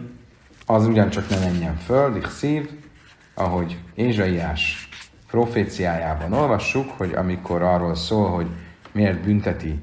[0.65, 2.69] az ugyancsak ne menjen föl, szív,
[3.41, 4.89] ahogy Ézsaiás
[5.27, 8.47] proféciájában olvassuk, hogy amikor arról szól, hogy
[8.91, 9.79] miért bünteti,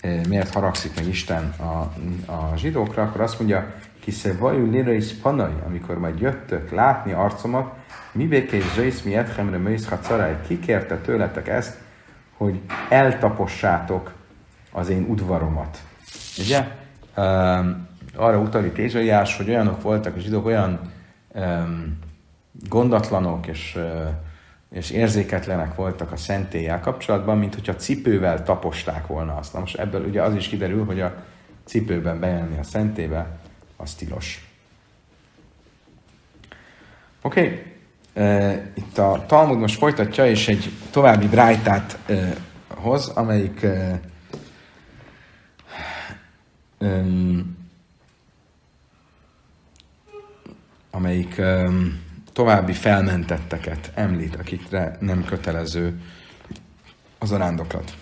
[0.00, 1.92] eh, miért haragszik meg Isten a,
[2.32, 7.72] a zsidókra, akkor azt mondja, kisze vajú lirais panai, amikor majd jöttök látni arcomat,
[8.12, 9.88] mi békés zsész mi edhemre möjsz
[10.46, 11.78] kikérte tőletek ezt,
[12.36, 14.12] hogy eltapossátok
[14.72, 15.78] az én udvaromat.
[16.38, 16.66] Ugye?
[17.16, 20.92] Um, arra utalít Ézsaiás, hogy olyanok voltak a zsidók, olyan
[21.34, 21.98] um,
[22.68, 23.78] gondatlanok és,
[24.70, 29.52] és érzéketlenek voltak a szentélyel kapcsolatban, mint hogyha cipővel taposták volna azt.
[29.52, 31.24] Na most ebből ugye az is kiderül, hogy a
[31.64, 33.38] cipőben bejelni a szentébe,
[33.76, 34.48] az tilos.
[37.22, 37.76] Oké, okay
[38.74, 41.98] itt a Talmud most folytatja, és egy további brájtát
[42.68, 43.66] hoz, amelyik
[50.90, 51.40] amelyik
[52.38, 56.00] további felmentetteket említ, akikre nem kötelező
[57.18, 57.92] az a rándoklat.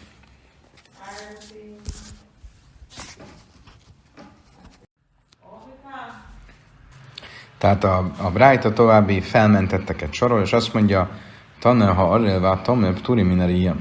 [7.58, 11.10] Tehát a, a Brájta további felmentetteket sorol, és azt mondja,
[11.58, 13.76] tanul, ha arrélve tomöbb turi mineria.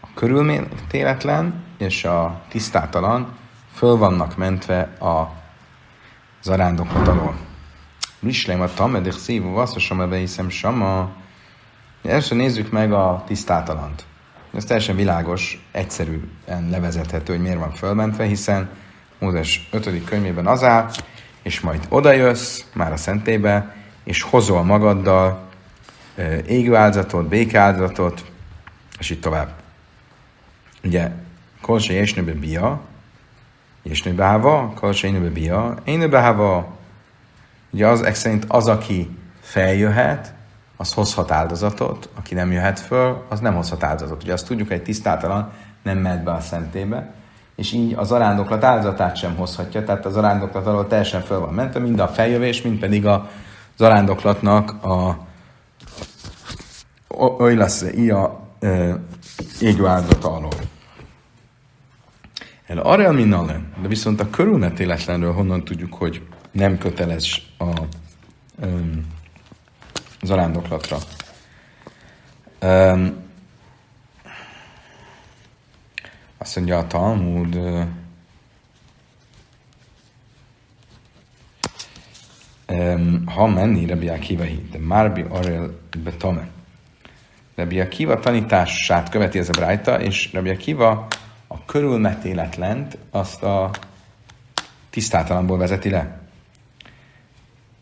[0.00, 3.36] A körülmétéletlen és a tisztátalan
[3.72, 5.32] föl vannak mentve a
[6.42, 7.55] zarándokot alól.
[8.26, 11.10] Mislém a tamedik szívó vasszosom, ebbe hiszem sama.
[12.02, 14.04] Első nézzük meg a tisztátalant.
[14.54, 18.70] Ez teljesen világos, egyszerűen levezethető, hogy miért van fölmentve, hiszen
[19.18, 20.04] Mózes 5.
[20.04, 20.90] könyvében az áll,
[21.42, 25.48] és majd odajössz már a szentébe, és hozol magaddal
[26.46, 28.24] égő áldozatot, békáldozatot,
[28.98, 29.52] és így tovább.
[30.84, 31.10] Ugye,
[31.60, 32.80] kolse jesnőbe bia,
[33.82, 36.75] jesnőbe háva, kolse énőbe bia, énőbe háva.
[37.76, 40.34] Ugye az szerint az, aki feljöhet,
[40.76, 44.22] az hozhat áldozatot, aki nem jöhet föl, az nem hozhat áldozatot.
[44.22, 47.14] Ugye azt tudjuk, hogy egy tisztátalan nem mehet be a szentébe,
[47.56, 51.80] és így az arándoklat áldozatát sem hozhatja, tehát az arándoklat alól teljesen föl van mentve,
[51.80, 53.28] mind a feljövés, mind pedig a
[53.76, 55.26] zarándoklatnak a
[57.18, 58.40] oly lesz a
[59.60, 60.54] égő áldozata alól.
[62.66, 66.22] El arra minnalen, de viszont a körülmetéletlenről honnan tudjuk, hogy
[66.56, 67.80] nem köteles a,
[68.64, 69.06] um,
[70.20, 70.98] az arándoklatra.
[72.62, 73.24] Um,
[76.38, 77.58] Azt mondja a Talmud,
[83.26, 86.48] ha menni Rabbi Akiva de Márbi Arel Betame.
[87.54, 91.06] Rabbi Akiva tanítását követi ez a brájta, és Rabbi Akiva
[91.46, 93.70] a körülmetéletlent azt a
[94.90, 96.25] tisztátalanból vezeti le.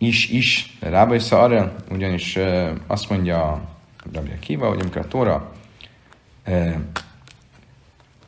[0.05, 2.38] Is, is, Rába Arel, ugyanis
[2.87, 3.69] azt mondja
[4.12, 5.53] Rabbi Akiva, hogy amikor a Tóra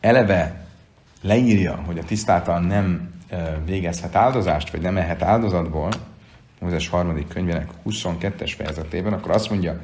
[0.00, 0.66] eleve
[1.22, 3.14] leírja, hogy a tisztátalan nem
[3.64, 5.88] végezhet áldozást, vagy nem ehet áldozatból,
[6.60, 9.80] Mózes harmadik könyvének 22-es fejezetében, akkor azt mondja,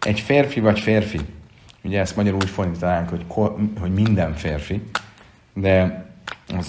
[0.00, 1.20] egy férfi vagy férfi,
[1.82, 3.24] ugye ezt magyarul úgy fordítanánk, hogy,
[3.80, 4.82] hogy minden férfi,
[5.54, 6.04] de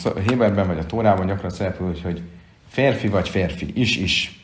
[0.04, 2.22] a Héberben vagy a Tórában gyakran szerepel, hogy
[2.68, 4.38] férfi vagy férfi, is-is,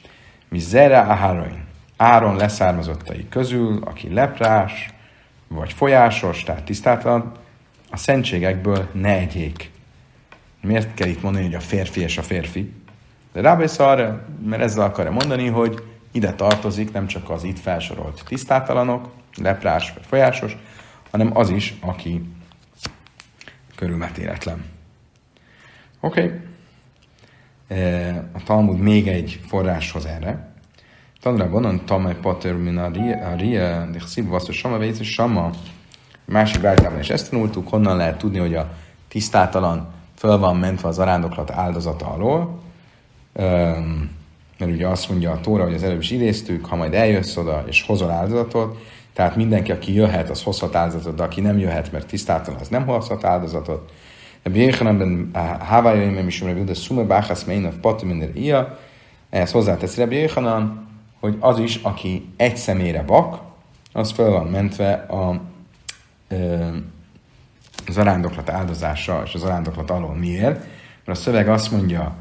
[0.53, 1.65] mi zere aharoin,
[1.97, 4.89] Áron leszármazottai közül, aki leprás,
[5.47, 7.31] vagy folyásos, tehát tisztátlan,
[7.89, 9.71] a szentségekből ne egyék.
[10.61, 12.73] Miért kell itt mondani, hogy a férfi és a férfi?
[13.31, 18.23] De rábész arra, mert ezzel akarja mondani, hogy ide tartozik nem csak az itt felsorolt
[18.27, 20.57] tisztátalanok, leprás vagy folyásos,
[21.11, 22.21] hanem az is, aki
[23.75, 24.65] körülmetéletlen.
[25.99, 26.23] Oké.
[26.23, 26.39] Okay.
[27.73, 30.53] E, a Talmud még egy forráshoz erre.
[31.21, 32.89] Tanra bonan tamai pater min a
[33.37, 35.49] ria, de szív vasz, hogy sama vész, sama.
[36.25, 38.71] Másik váltában is ezt tanultuk, honnan lehet tudni, hogy a
[39.07, 42.61] tisztátalan föl van mentve az arándoklat áldozata alól.
[43.33, 44.09] Um,
[44.57, 47.63] mert ugye azt mondja a Tóra, hogy az előbb is idéztük, ha majd eljössz oda
[47.67, 48.77] és hozol áldozatot,
[49.13, 52.85] tehát mindenki, aki jöhet, az hozhat áldozatot, de aki nem jöhet, mert tisztátalan, az nem
[52.85, 53.91] hozhat áldozatot.
[54.43, 55.29] Rabbi Jéhananben
[55.59, 58.79] Hávájaim is Rabbi de Sume Báchász Meinav Patiminer Ia,
[59.29, 60.87] ehhez hozzátesz Rabbi Jéhanan,
[61.19, 63.41] hogy az is, aki egy személyre vak,
[63.93, 65.41] az föl van mentve a,
[67.87, 70.15] az arándoklat áldozása és az arándoklat alól.
[70.15, 70.65] Miért?
[71.05, 72.15] Mert a szöveg azt mondja,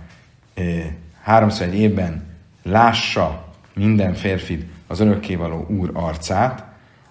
[1.22, 2.24] háromszor egy évben
[2.62, 6.64] lássa minden férfi az örökkévaló úr arcát,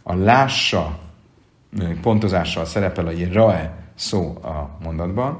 [0.04, 1.00] a lássa
[2.02, 5.40] pontozással szerepel a rae szó a mondatban,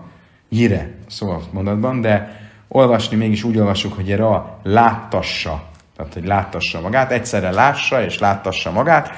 [0.50, 5.63] jire szó a mondatban, de olvasni mégis úgy olvasjuk, hogy ra láttassa,
[5.95, 9.10] tehát hogy láttassa magát, egyszerre lássa és láttassa magát.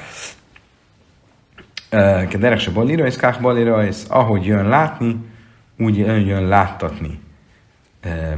[2.30, 5.18] Kederek se balira, és kák balira, és ahogy jön látni,
[5.78, 7.20] úgy jön láttatni.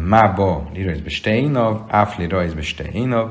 [0.06, 3.30] Mába lirajzbe steinav, áfli rajzbe steinav,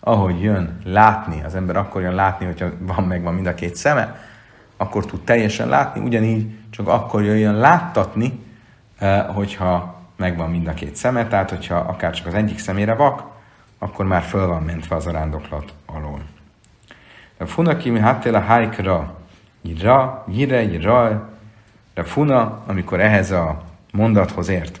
[0.00, 3.74] ahogy jön látni, az ember akkor jön látni, hogyha van meg van mind a két
[3.76, 4.20] szeme,
[4.76, 8.44] akkor tud teljesen látni, ugyanígy csak akkor jöjjön láttatni,
[8.98, 13.22] eh, hogyha megvan mind a két szeme, tehát hogyha akár csak az egyik szemére vak,
[13.78, 16.22] akkor már föl van mentve az arándoklat alól.
[17.38, 19.16] A funaki mi a hájkra,
[19.80, 21.28] ra, jire, ra,
[21.94, 23.62] de funa, amikor ehhez a
[23.92, 24.80] mondathoz ért,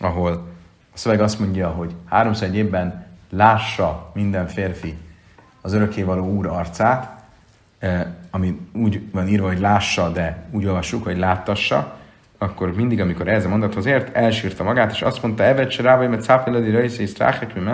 [0.00, 0.32] ahol
[0.94, 4.98] a szöveg azt mondja, hogy háromszor egy évben lássa minden férfi
[5.60, 7.22] az örökkévaló úr arcát,
[7.82, 11.98] Eh, ami úgy van írva, hogy lássa, de úgy olvassuk, hogy láttassa,
[12.38, 16.08] akkor mindig, amikor ez a mondathoz ért, elsírta magát, és azt mondta, Evet se rávaj,
[16.08, 17.08] mert szápeledi rajszé,
[17.54, 17.70] mi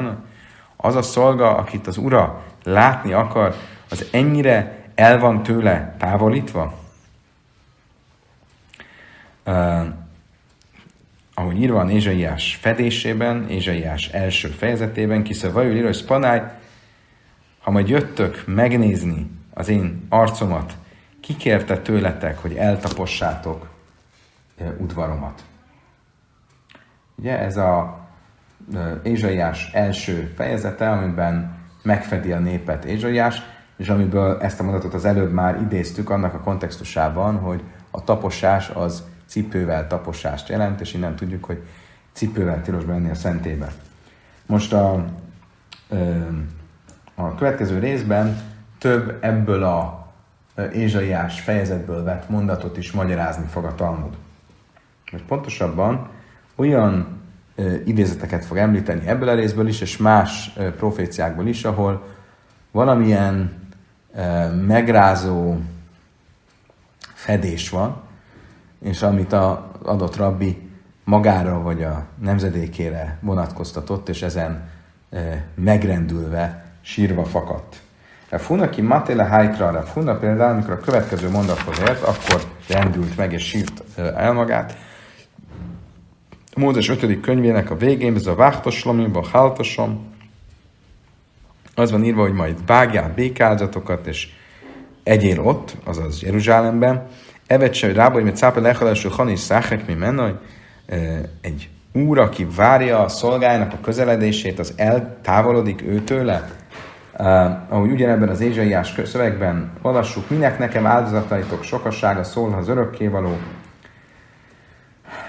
[0.76, 3.54] Az a szolga, akit az ura látni akar,
[3.90, 6.78] az ennyire el van tőle távolítva?
[9.46, 9.86] Uh,
[11.34, 16.42] ahogy írva a Ézsaiás fedésében, Ézsaiás első fejezetében, kisze vajul írva, hogy spanáj,
[17.60, 20.76] ha majd jöttök megnézni az én arcomat,
[21.20, 23.68] kikérte tőletek, hogy eltapossátok
[24.78, 25.44] udvaromat.
[27.14, 27.98] Ugye ez a
[29.02, 33.42] Ézsaiás első fejezete, amiben megfedi a népet Ézsaiás,
[33.76, 38.68] és amiből ezt a mondatot az előbb már idéztük annak a kontextusában, hogy a taposás
[38.68, 41.62] az cipővel taposást jelent, és innen tudjuk, hogy
[42.12, 43.72] cipővel tilos benni a szentébe.
[44.46, 45.04] Most a,
[47.14, 48.47] a következő részben
[48.78, 50.06] több ebből a
[50.72, 54.16] Ézsaiás fejezetből vett mondatot is magyarázni fog a Talmud.
[55.10, 56.08] Vagy pontosabban
[56.56, 57.20] olyan
[57.84, 62.06] idézeteket fog említeni ebből a részből is, és más proféciákból is, ahol
[62.70, 63.52] valamilyen
[64.66, 65.56] megrázó
[66.98, 68.00] fedés van,
[68.80, 70.70] és amit az adott rabbi
[71.04, 74.68] magára vagy a nemzedékére vonatkoztatott, és ezen
[75.54, 77.82] megrendülve sírva fakadt.
[78.30, 83.44] Funa ki Matele Haikra, Funa például, amikor a következő mondathoz ért, akkor rendült meg és
[83.44, 84.76] sírt el magát.
[86.56, 87.20] Mózes 5.
[87.20, 90.14] könyvének a végén, ez a vágtoslom, a háltosom,
[91.74, 94.28] az van írva, hogy majd vágjál békáldatokat, és
[95.02, 97.06] egyél ott, azaz Jeruzsálemben,
[97.48, 100.34] Evet se, rába, hogy cápa lehalású hani száhek mi menaj,
[101.40, 106.50] egy úr, aki várja a szolgájának a közeledését, az eltávolodik őtőle,
[107.18, 107.26] Uh,
[107.68, 113.36] ahogy ugyanebben az Ézsaiás szövegben olvassuk, minek nekem áldozataitok sokassága szól az örökkévaló.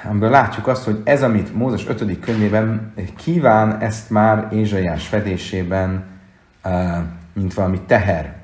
[0.09, 2.19] Amiből látjuk azt, hogy ez, amit Mózes 5.
[2.19, 6.05] könyvében kíván, ezt már Ézsaiás fedésében,
[6.65, 6.97] uh,
[7.33, 8.35] mint valami teher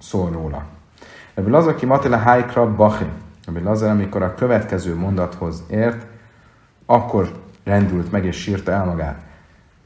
[0.00, 0.64] szól róla.
[1.34, 3.06] Ebből az, aki Matila Haikra Bachi,
[3.46, 6.06] ebből az, amikor a következő mondathoz ért,
[6.86, 7.32] akkor
[7.64, 9.27] rendült meg és sírta el magát.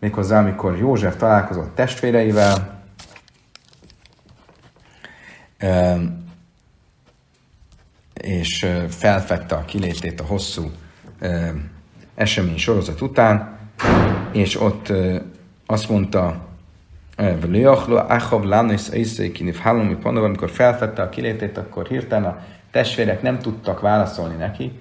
[0.02, 2.82] Méghozzá, amikor József találkozott testvéreivel,
[8.14, 10.70] és felfedte a kilétét a hosszú
[12.14, 13.58] esemény sorozat után,
[14.32, 14.92] és ott
[15.66, 16.48] azt mondta,
[20.24, 24.80] amikor felfedte a kilétét, akkor hirtelen a testvérek nem tudtak válaszolni neki,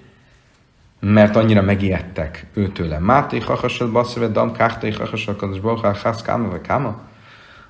[1.04, 2.98] mert annyira megijedtek őtőle.
[2.98, 7.00] Máté hachasad basszöve dam káhtai hachasad kadas bohá hász káma vagy káma?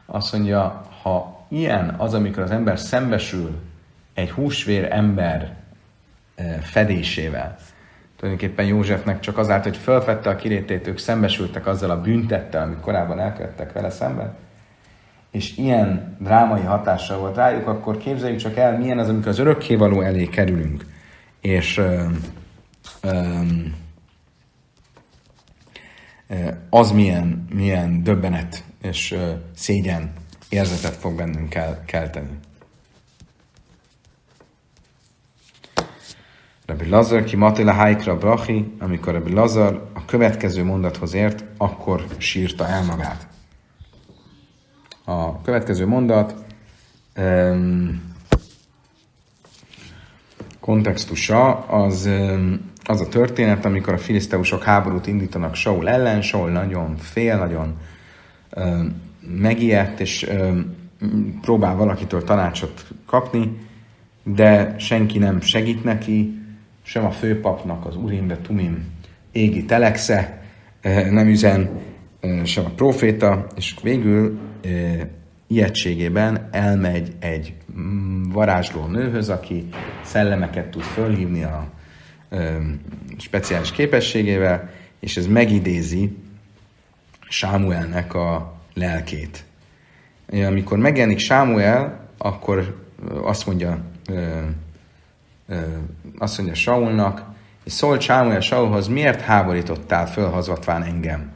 [0.07, 3.51] Azt mondja, ha ilyen az, amikor az ember szembesül
[4.15, 5.57] egy húsvér ember
[6.63, 7.57] fedésével,
[8.17, 13.21] tulajdonképpen Józsefnek csak azáltal, hogy felfedte a kilétét, ők szembesültek azzal a büntettel, amit korábban
[13.21, 14.35] elkövettek vele szemben,
[15.31, 20.01] és ilyen drámai hatással volt rájuk, akkor képzeljük csak el, milyen az, amikor az örökkévaló
[20.01, 20.85] elé kerülünk,
[21.41, 22.05] és ö,
[26.71, 29.17] az milyen, milyen döbbenet és
[29.55, 30.13] szégyen
[30.49, 32.39] érzetet fog bennünk kell, kelteni.
[36.67, 42.67] Rabbi Lazar ki Matila Haikra Brachi, amikor Rabbi Lazar a következő mondathoz ért, akkor sírta
[42.69, 43.29] el magát.
[45.05, 46.35] A következő mondat
[47.17, 48.15] um,
[50.61, 56.97] kontextusa az, um, az a történet, amikor a filiszteusok háborút indítanak Saul ellen, Saul nagyon
[56.97, 57.77] fél, nagyon
[58.57, 59.01] um,
[59.39, 60.75] megijedt, és um,
[61.41, 63.59] próbál valakitől tanácsot kapni,
[64.23, 66.41] de senki nem segít neki,
[66.83, 68.85] sem a főpapnak az Urim de Tumim
[69.33, 70.43] égi telexe
[71.11, 71.71] nem üzen,
[72.45, 74.39] sem a proféta, és végül
[75.47, 77.55] ijegységében elmegy egy
[78.33, 79.69] varázsló nőhöz, aki
[80.05, 81.71] szellemeket tud fölhívni a
[83.19, 86.17] speciális képességével, és ez megidézi
[87.29, 89.45] Sámuelnek a lelkét.
[90.33, 92.85] Amikor megjelenik Sámuel, akkor
[93.23, 93.81] azt mondja
[96.19, 97.23] azt mondja Saulnak,
[97.65, 101.33] és szólt Sámuel Saulhoz, miért háborítottál fölhazvatván engem?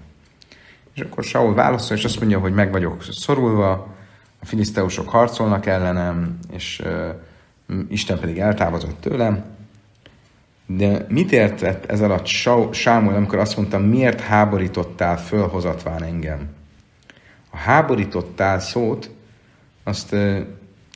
[0.94, 3.94] És akkor Saul válaszol, és azt mondja, hogy meg vagyok szorulva,
[4.40, 6.82] a filiszteusok harcolnak ellenem, és
[7.88, 9.44] Isten pedig eltávozott tőlem.
[10.66, 12.26] De mit értett ez alatt
[12.72, 16.48] Sámuel, amikor azt mondta, miért háborítottál fölhozatván engem?
[17.50, 19.10] A háborítottál szót
[19.84, 20.16] azt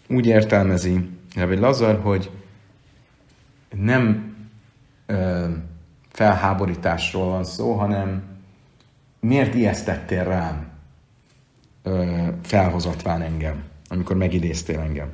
[0.09, 2.31] úgy értelmezi Rabbi Lazar, hogy
[3.71, 4.35] nem
[5.07, 5.49] ö,
[6.13, 8.23] felháborításról van szó, hanem
[9.21, 10.69] miért ijesztettél rám
[11.83, 15.09] ö, felhozatván engem, amikor megidéztél engem.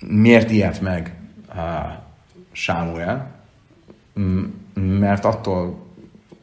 [0.00, 1.14] Miért ilyet meg
[2.52, 3.34] Sámuel?
[4.74, 5.86] Mert attól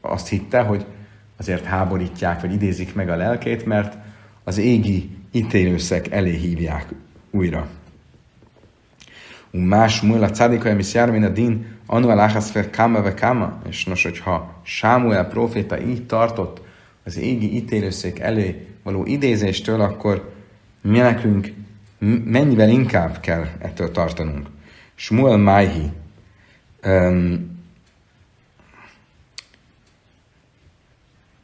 [0.01, 0.85] azt hitte, hogy
[1.37, 3.97] azért háborítják, vagy idézik meg a lelkét, mert
[4.43, 6.93] az égi ítélőszek elé hívják
[7.31, 7.67] újra
[9.51, 13.61] más múl a cádika, emisz jár, a din, anu aláhász fel kama ve kama.
[13.69, 16.61] És nos, hogyha Sámuel proféta így tartott
[17.03, 20.33] az égi ítélőszék elé való idézéstől, akkor
[20.81, 21.53] mi nekünk
[22.25, 24.47] mennyivel inkább kell ettől tartanunk.
[24.97, 25.91] Smuel Májhi.
[26.83, 27.55] Um,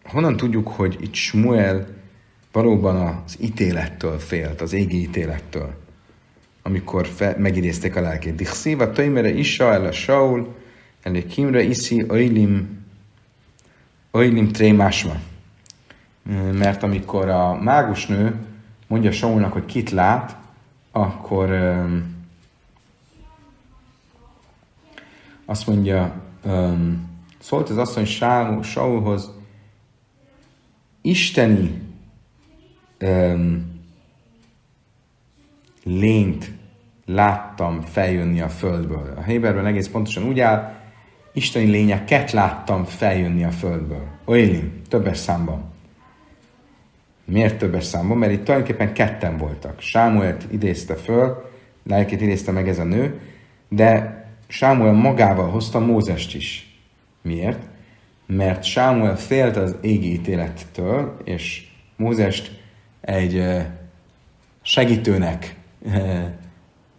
[0.03, 1.87] honnan tudjuk, hogy itt Smuel
[2.51, 5.81] valóban az ítélettől félt, az égi ítélettől?
[6.63, 8.35] amikor fe, megidézték a lelkét.
[8.35, 10.55] Dichszíva töjmere isa el a Saul,
[11.01, 12.85] elé kimre iszi oilim,
[14.11, 15.13] oilim trémásma.
[16.51, 18.35] Mert amikor a mágusnő
[18.87, 20.37] mondja Saulnak, hogy kit lát,
[20.91, 22.12] akkor um,
[25.45, 28.06] azt mondja, um, szólt az asszony
[28.63, 29.32] Saulhoz,
[31.01, 31.82] isteni
[33.01, 33.82] um,
[35.84, 36.51] lényt
[37.05, 39.13] láttam feljönni a földből.
[39.17, 40.82] A Héberben egész pontosan úgy áll,
[41.34, 44.07] isteni lényeket láttam feljönni a földből.
[44.26, 45.72] Oilim, többes számban.
[47.26, 48.17] Miért többes számban?
[48.17, 49.80] Mert itt tulajdonképpen ketten voltak.
[49.80, 51.49] Sámuelt idézte föl,
[51.84, 53.20] lelkét idézte meg ez a nő,
[53.70, 54.22] de
[54.54, 56.78] Sámuel magával hozta Mózest is.
[57.22, 57.60] Miért?
[58.26, 62.60] Mert Sámuel félt az égi ítélettől, és Mózest
[63.01, 63.43] egy
[64.62, 65.56] segítőnek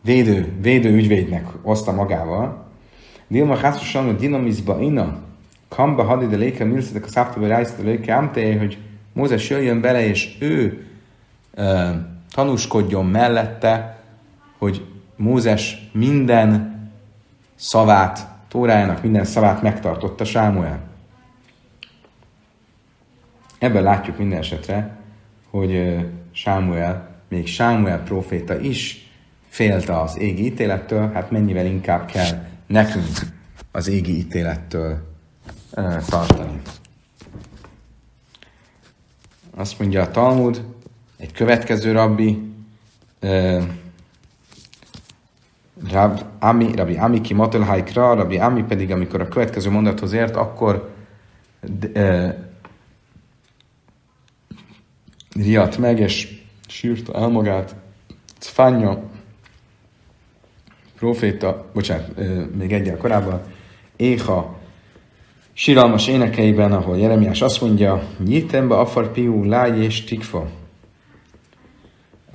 [0.05, 2.67] védő, védő ügyvédnek hozta magával.
[3.29, 5.23] Dilma hászosan, hogy dinamizba ina,
[5.69, 8.79] kamba hadi de léke milszetek a száptabai rájszat a léke amte, hogy
[9.13, 10.87] Mózes jöjjön bele, és ő
[12.33, 14.03] tanúskodjon mellette,
[14.59, 14.87] hogy
[15.17, 16.74] Mózes minden
[17.55, 20.81] szavát, Tórájának minden szavát megtartotta Sámuel.
[23.59, 24.97] Ebben látjuk minden esetre,
[25.51, 25.99] hogy
[26.33, 29.11] Sámuel, még Sámuel proféta is
[29.49, 33.19] félte az égi ítélettől, hát mennyivel inkább kell nekünk
[33.73, 35.15] az égi ítélettől
[36.09, 36.61] tartani.
[39.57, 40.65] Azt mondja a Talmud,
[41.17, 42.53] egy következő rabbi,
[45.91, 50.95] Rab, Ami, Rabbi Ami ki Matelhaikra, Rabbi Ami pedig, amikor a következő mondathoz ért, akkor
[51.61, 52.53] de,
[55.35, 57.75] riadt meg, és sírta el magát.
[58.39, 59.03] Cfánya,
[60.97, 62.11] proféta, bocsánat,
[62.57, 63.41] még egyel korábban,
[63.97, 64.59] Éha,
[65.53, 70.49] síralmas énekeiben, ahol Jeremiás azt mondja, Nyitembe afar piú láj és tikfa.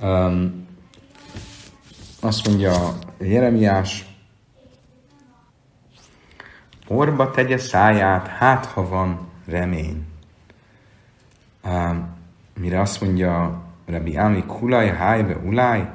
[0.02, 0.66] Um,
[2.20, 4.06] azt mondja Jeremiás,
[6.88, 10.06] orba tegye száját, hát ha van remény.
[12.60, 15.90] Mire azt mondja Rabbi Ami, kulaj, hájve, ulaj,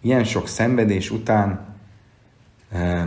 [0.00, 1.76] ilyen sok szenvedés után
[2.72, 3.02] uh,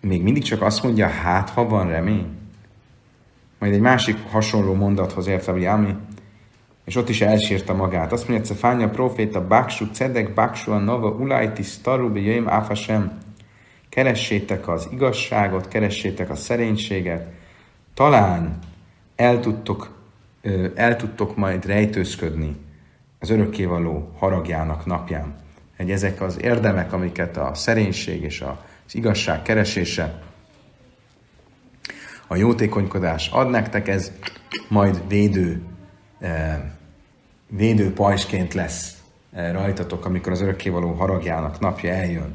[0.00, 2.38] még mindig csak azt mondja, hát ha van remény.
[3.58, 5.96] Majd egy másik hasonló mondathoz ért Rabbi Ami,
[6.84, 8.12] és ott is elsírta magát.
[8.12, 13.18] Azt mondja, hogy Cefánya proféta, Baksu, Cedek, Baksu, a Nova, Ulajti, Staru, Jöjjm, Áfasem.
[13.88, 17.26] Keressétek az igazságot, keressétek a szerénységet.
[17.94, 18.58] Talán
[19.16, 19.96] el tudtok,
[20.74, 22.56] el tudtok majd rejtőzködni
[23.18, 25.34] az örökkévaló haragjának napján.
[25.76, 30.22] Egy ezek az érdemek, amiket a szerénység és az igazság keresése,
[32.26, 34.12] a jótékonykodás ad nektek, ez
[34.68, 35.62] majd védő
[37.48, 39.02] védő pajsként lesz
[39.52, 42.34] rajtatok, amikor az örökkévaló haragjának napja eljön.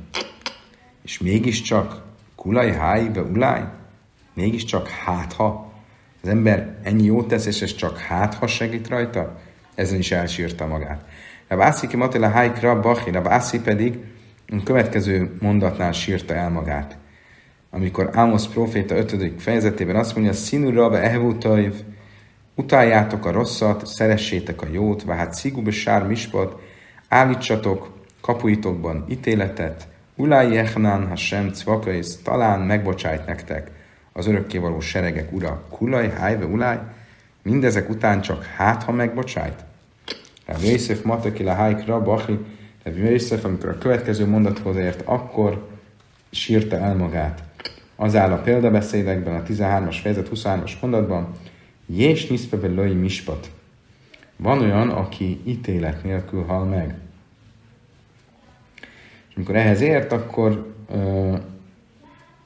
[1.03, 2.01] És mégiscsak
[2.35, 3.63] kulaj, háj, be ulaj,
[4.33, 5.73] mégiscsak hátha.
[6.23, 9.39] Az ember ennyi jót tesz, és ez csak hátha segít rajta,
[9.75, 11.05] ezen is elsírta magát.
[11.47, 13.97] Rabászi ki Matila Hájkra, Bachi, Rabászi pedig
[14.47, 16.97] a következő mondatnál sírta el magát.
[17.69, 19.41] Amikor Ámosz proféta 5.
[19.41, 21.73] fejezetében azt mondja, Színura, Ehvutajv,
[22.59, 26.61] Utáljátok a rosszat, szeressétek a jót, hát szigub sár mispat,
[27.07, 27.89] állítsatok
[28.21, 33.71] kapuitokban ítéletet, Ulai Echnán, ha sem cvakaisz, talán megbocsájt nektek
[34.13, 36.79] az örökkévaló seregek ura, kulaj, hájve, ulaj,
[37.41, 39.65] mindezek után csak hát, ha megbocsájt.
[40.45, 42.39] Rav Yosef Matakila Hájkra, Bachi,
[42.83, 45.67] Rav Yosef, amikor a következő mondathoz ért, akkor
[46.31, 47.43] sírta el magát.
[47.95, 51.35] Az áll a példabeszédekben, a 13-as fejezet 23-as mondatban,
[51.91, 53.51] Jés niszpebe löj mispat.
[54.35, 56.97] Van olyan, aki ítélet nélkül hal meg.
[59.29, 61.35] És amikor ehhez ért, akkor ö,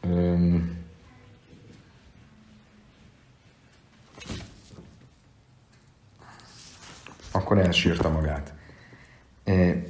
[0.01, 0.35] ö,
[7.31, 8.53] akkor elsírta magát.
[9.43, 9.83] E,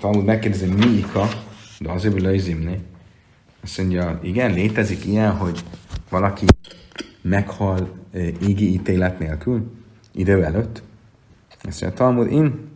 [0.00, 1.28] Talmud megkérdezi, mi ika,
[1.78, 2.86] de azért lejzimni.
[3.62, 5.64] Azt mondja, igen, létezik ilyen, hogy
[6.08, 6.44] valaki
[7.20, 7.97] meghal
[8.40, 9.72] égi ítélet nélkül,
[10.12, 10.82] idő előtt.
[11.48, 12.68] Ezt mondja, Talmud, én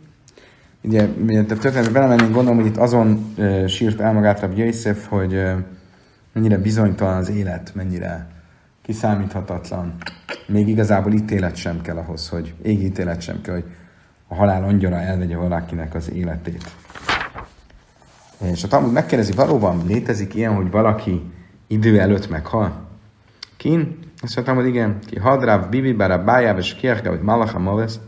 [0.83, 5.07] ugye, miért a történetbe belemennénk, gondolom, hogy itt azon e, sírt el magát Rabbi Yosef,
[5.07, 5.65] hogy e,
[6.33, 8.27] mennyire bizonytalan az élet, mennyire
[8.81, 9.95] kiszámíthatatlan.
[10.47, 13.65] Még igazából ítélet sem kell ahhoz, hogy égi ítélet sem kell, hogy
[14.27, 16.71] a halál angyala elvegye valakinek az életét.
[18.51, 21.21] És a Talmud megkérdezi, valóban létezik ilyen, hogy valaki
[21.67, 22.87] idő előtt meghal?
[23.57, 23.99] Kin?
[24.23, 27.99] Azt mondtam, hogy igen, ki hadráv, bibi, bára bájáv, és kiárka, hogy malacha mavesz.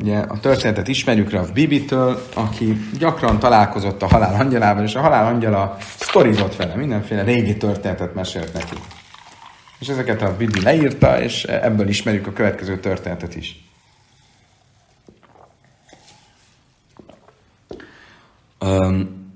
[0.00, 5.26] Ugye a történetet ismerjük Rav Bibitől, aki gyakran találkozott a halál angyalával, és a halál
[5.26, 8.76] angyala sztorizott vele, mindenféle régi történetet mesélt neki.
[9.78, 13.64] És ezeket a Bibi leírta, és ebből ismerjük a következő történetet is.
[18.60, 19.32] Um,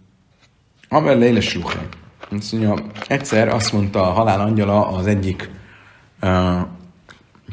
[0.89, 1.41] Amel Leile
[2.31, 5.51] azt mondja, egyszer azt mondta a halál angyala az egyik
[6.23, 6.61] uh,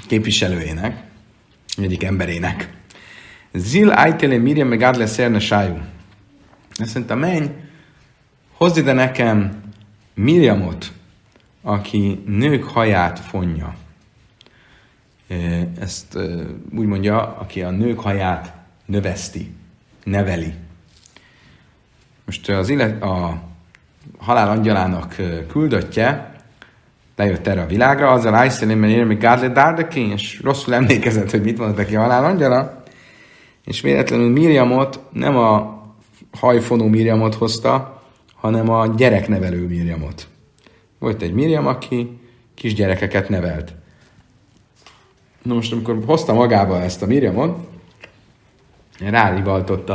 [0.07, 1.03] képviselőjének,
[1.77, 2.79] egyik emberének,
[3.53, 5.77] Zil Aitele Miriam meg Adle Szerne Sájú.
[6.75, 7.45] Azt mondta, menj,
[8.51, 9.61] hozd ide nekem
[10.13, 10.91] Miriamot,
[11.61, 13.75] aki nők haját fonja.
[15.79, 16.17] Ezt
[16.75, 18.53] úgy mondja, aki a nők haját
[18.85, 19.53] növeszti,
[20.03, 20.53] neveli.
[22.25, 23.41] Most az illet, a
[24.21, 25.15] halál angyalának
[25.47, 26.35] küldöttje
[27.15, 31.57] lejött erre a világra, azzal Ájszelén, mert még Gádle Dárdeké, és rosszul emlékezett, hogy mit
[31.57, 32.83] mondott neki a halál angyala,
[33.65, 35.79] és véletlenül Miriamot nem a
[36.39, 38.01] hajfonó Miriamot hozta,
[38.35, 40.27] hanem a gyereknevelő Miriamot.
[40.99, 42.19] Volt egy Miriam, aki
[42.53, 43.73] kisgyerekeket nevelt.
[45.41, 47.67] Na most, amikor hozta magába ezt a Miriamot,
[48.99, 49.89] rárivaltott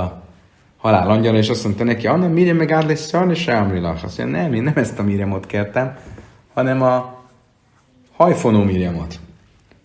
[0.76, 3.58] halál angyala, és azt mondta neki, Anna Miriam meg át lesz szarni se.
[4.02, 5.96] Azt mondja, nem, én nem ezt a Miriamot kértem,
[6.54, 7.22] hanem a
[8.16, 9.18] hajfonó Miriamot.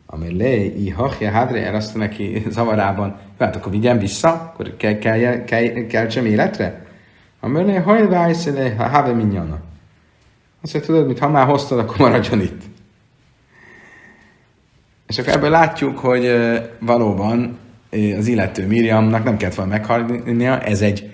[0.06, 4.98] Ami le, i hachja hádre, erre azt neki zavarában, hát akkor vigyen vissza, akkor kell,
[4.98, 6.86] kell, kell, kell sem életre?
[7.39, 9.60] Ami le, hajvájsz, le, have minyana.
[10.62, 12.62] Azt mondja, tudod, mit, ha már hoztad, akkor maradjon itt.
[15.08, 16.32] És akkor ebből látjuk, hogy
[16.80, 17.58] valóban
[17.92, 21.12] az illető Miriamnak nem kellett volna meghalnia, ez egy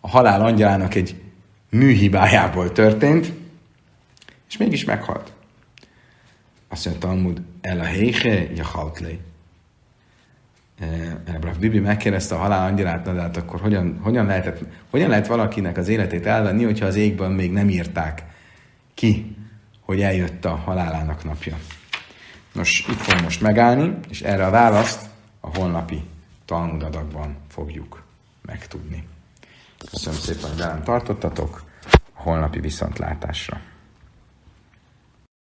[0.00, 1.16] a halál angyalának egy
[1.70, 3.32] műhibájából történt,
[4.48, 5.32] és mégis meghalt.
[6.68, 9.18] Azt mondja Talmud, el a héhe, ja haltlé.
[11.40, 14.60] Rav Bibi megkérdezte a halál angyalát, de hát akkor hogyan, hogyan, lehetett,
[14.90, 18.24] hogyan lehet valakinek az életét elvenni, hogyha az égben még nem írták
[18.94, 19.36] ki,
[19.80, 21.56] hogy eljött a halálának napja.
[22.52, 25.06] Nos, itt fogom most megállni, és erre a választ
[25.40, 26.02] a holnapi
[26.46, 28.02] Talmud adagban fogjuk
[28.42, 29.08] megtudni.
[29.90, 31.64] Köszönöm szépen, hogy velem tartottatok,
[32.14, 33.60] a holnapi viszontlátásra.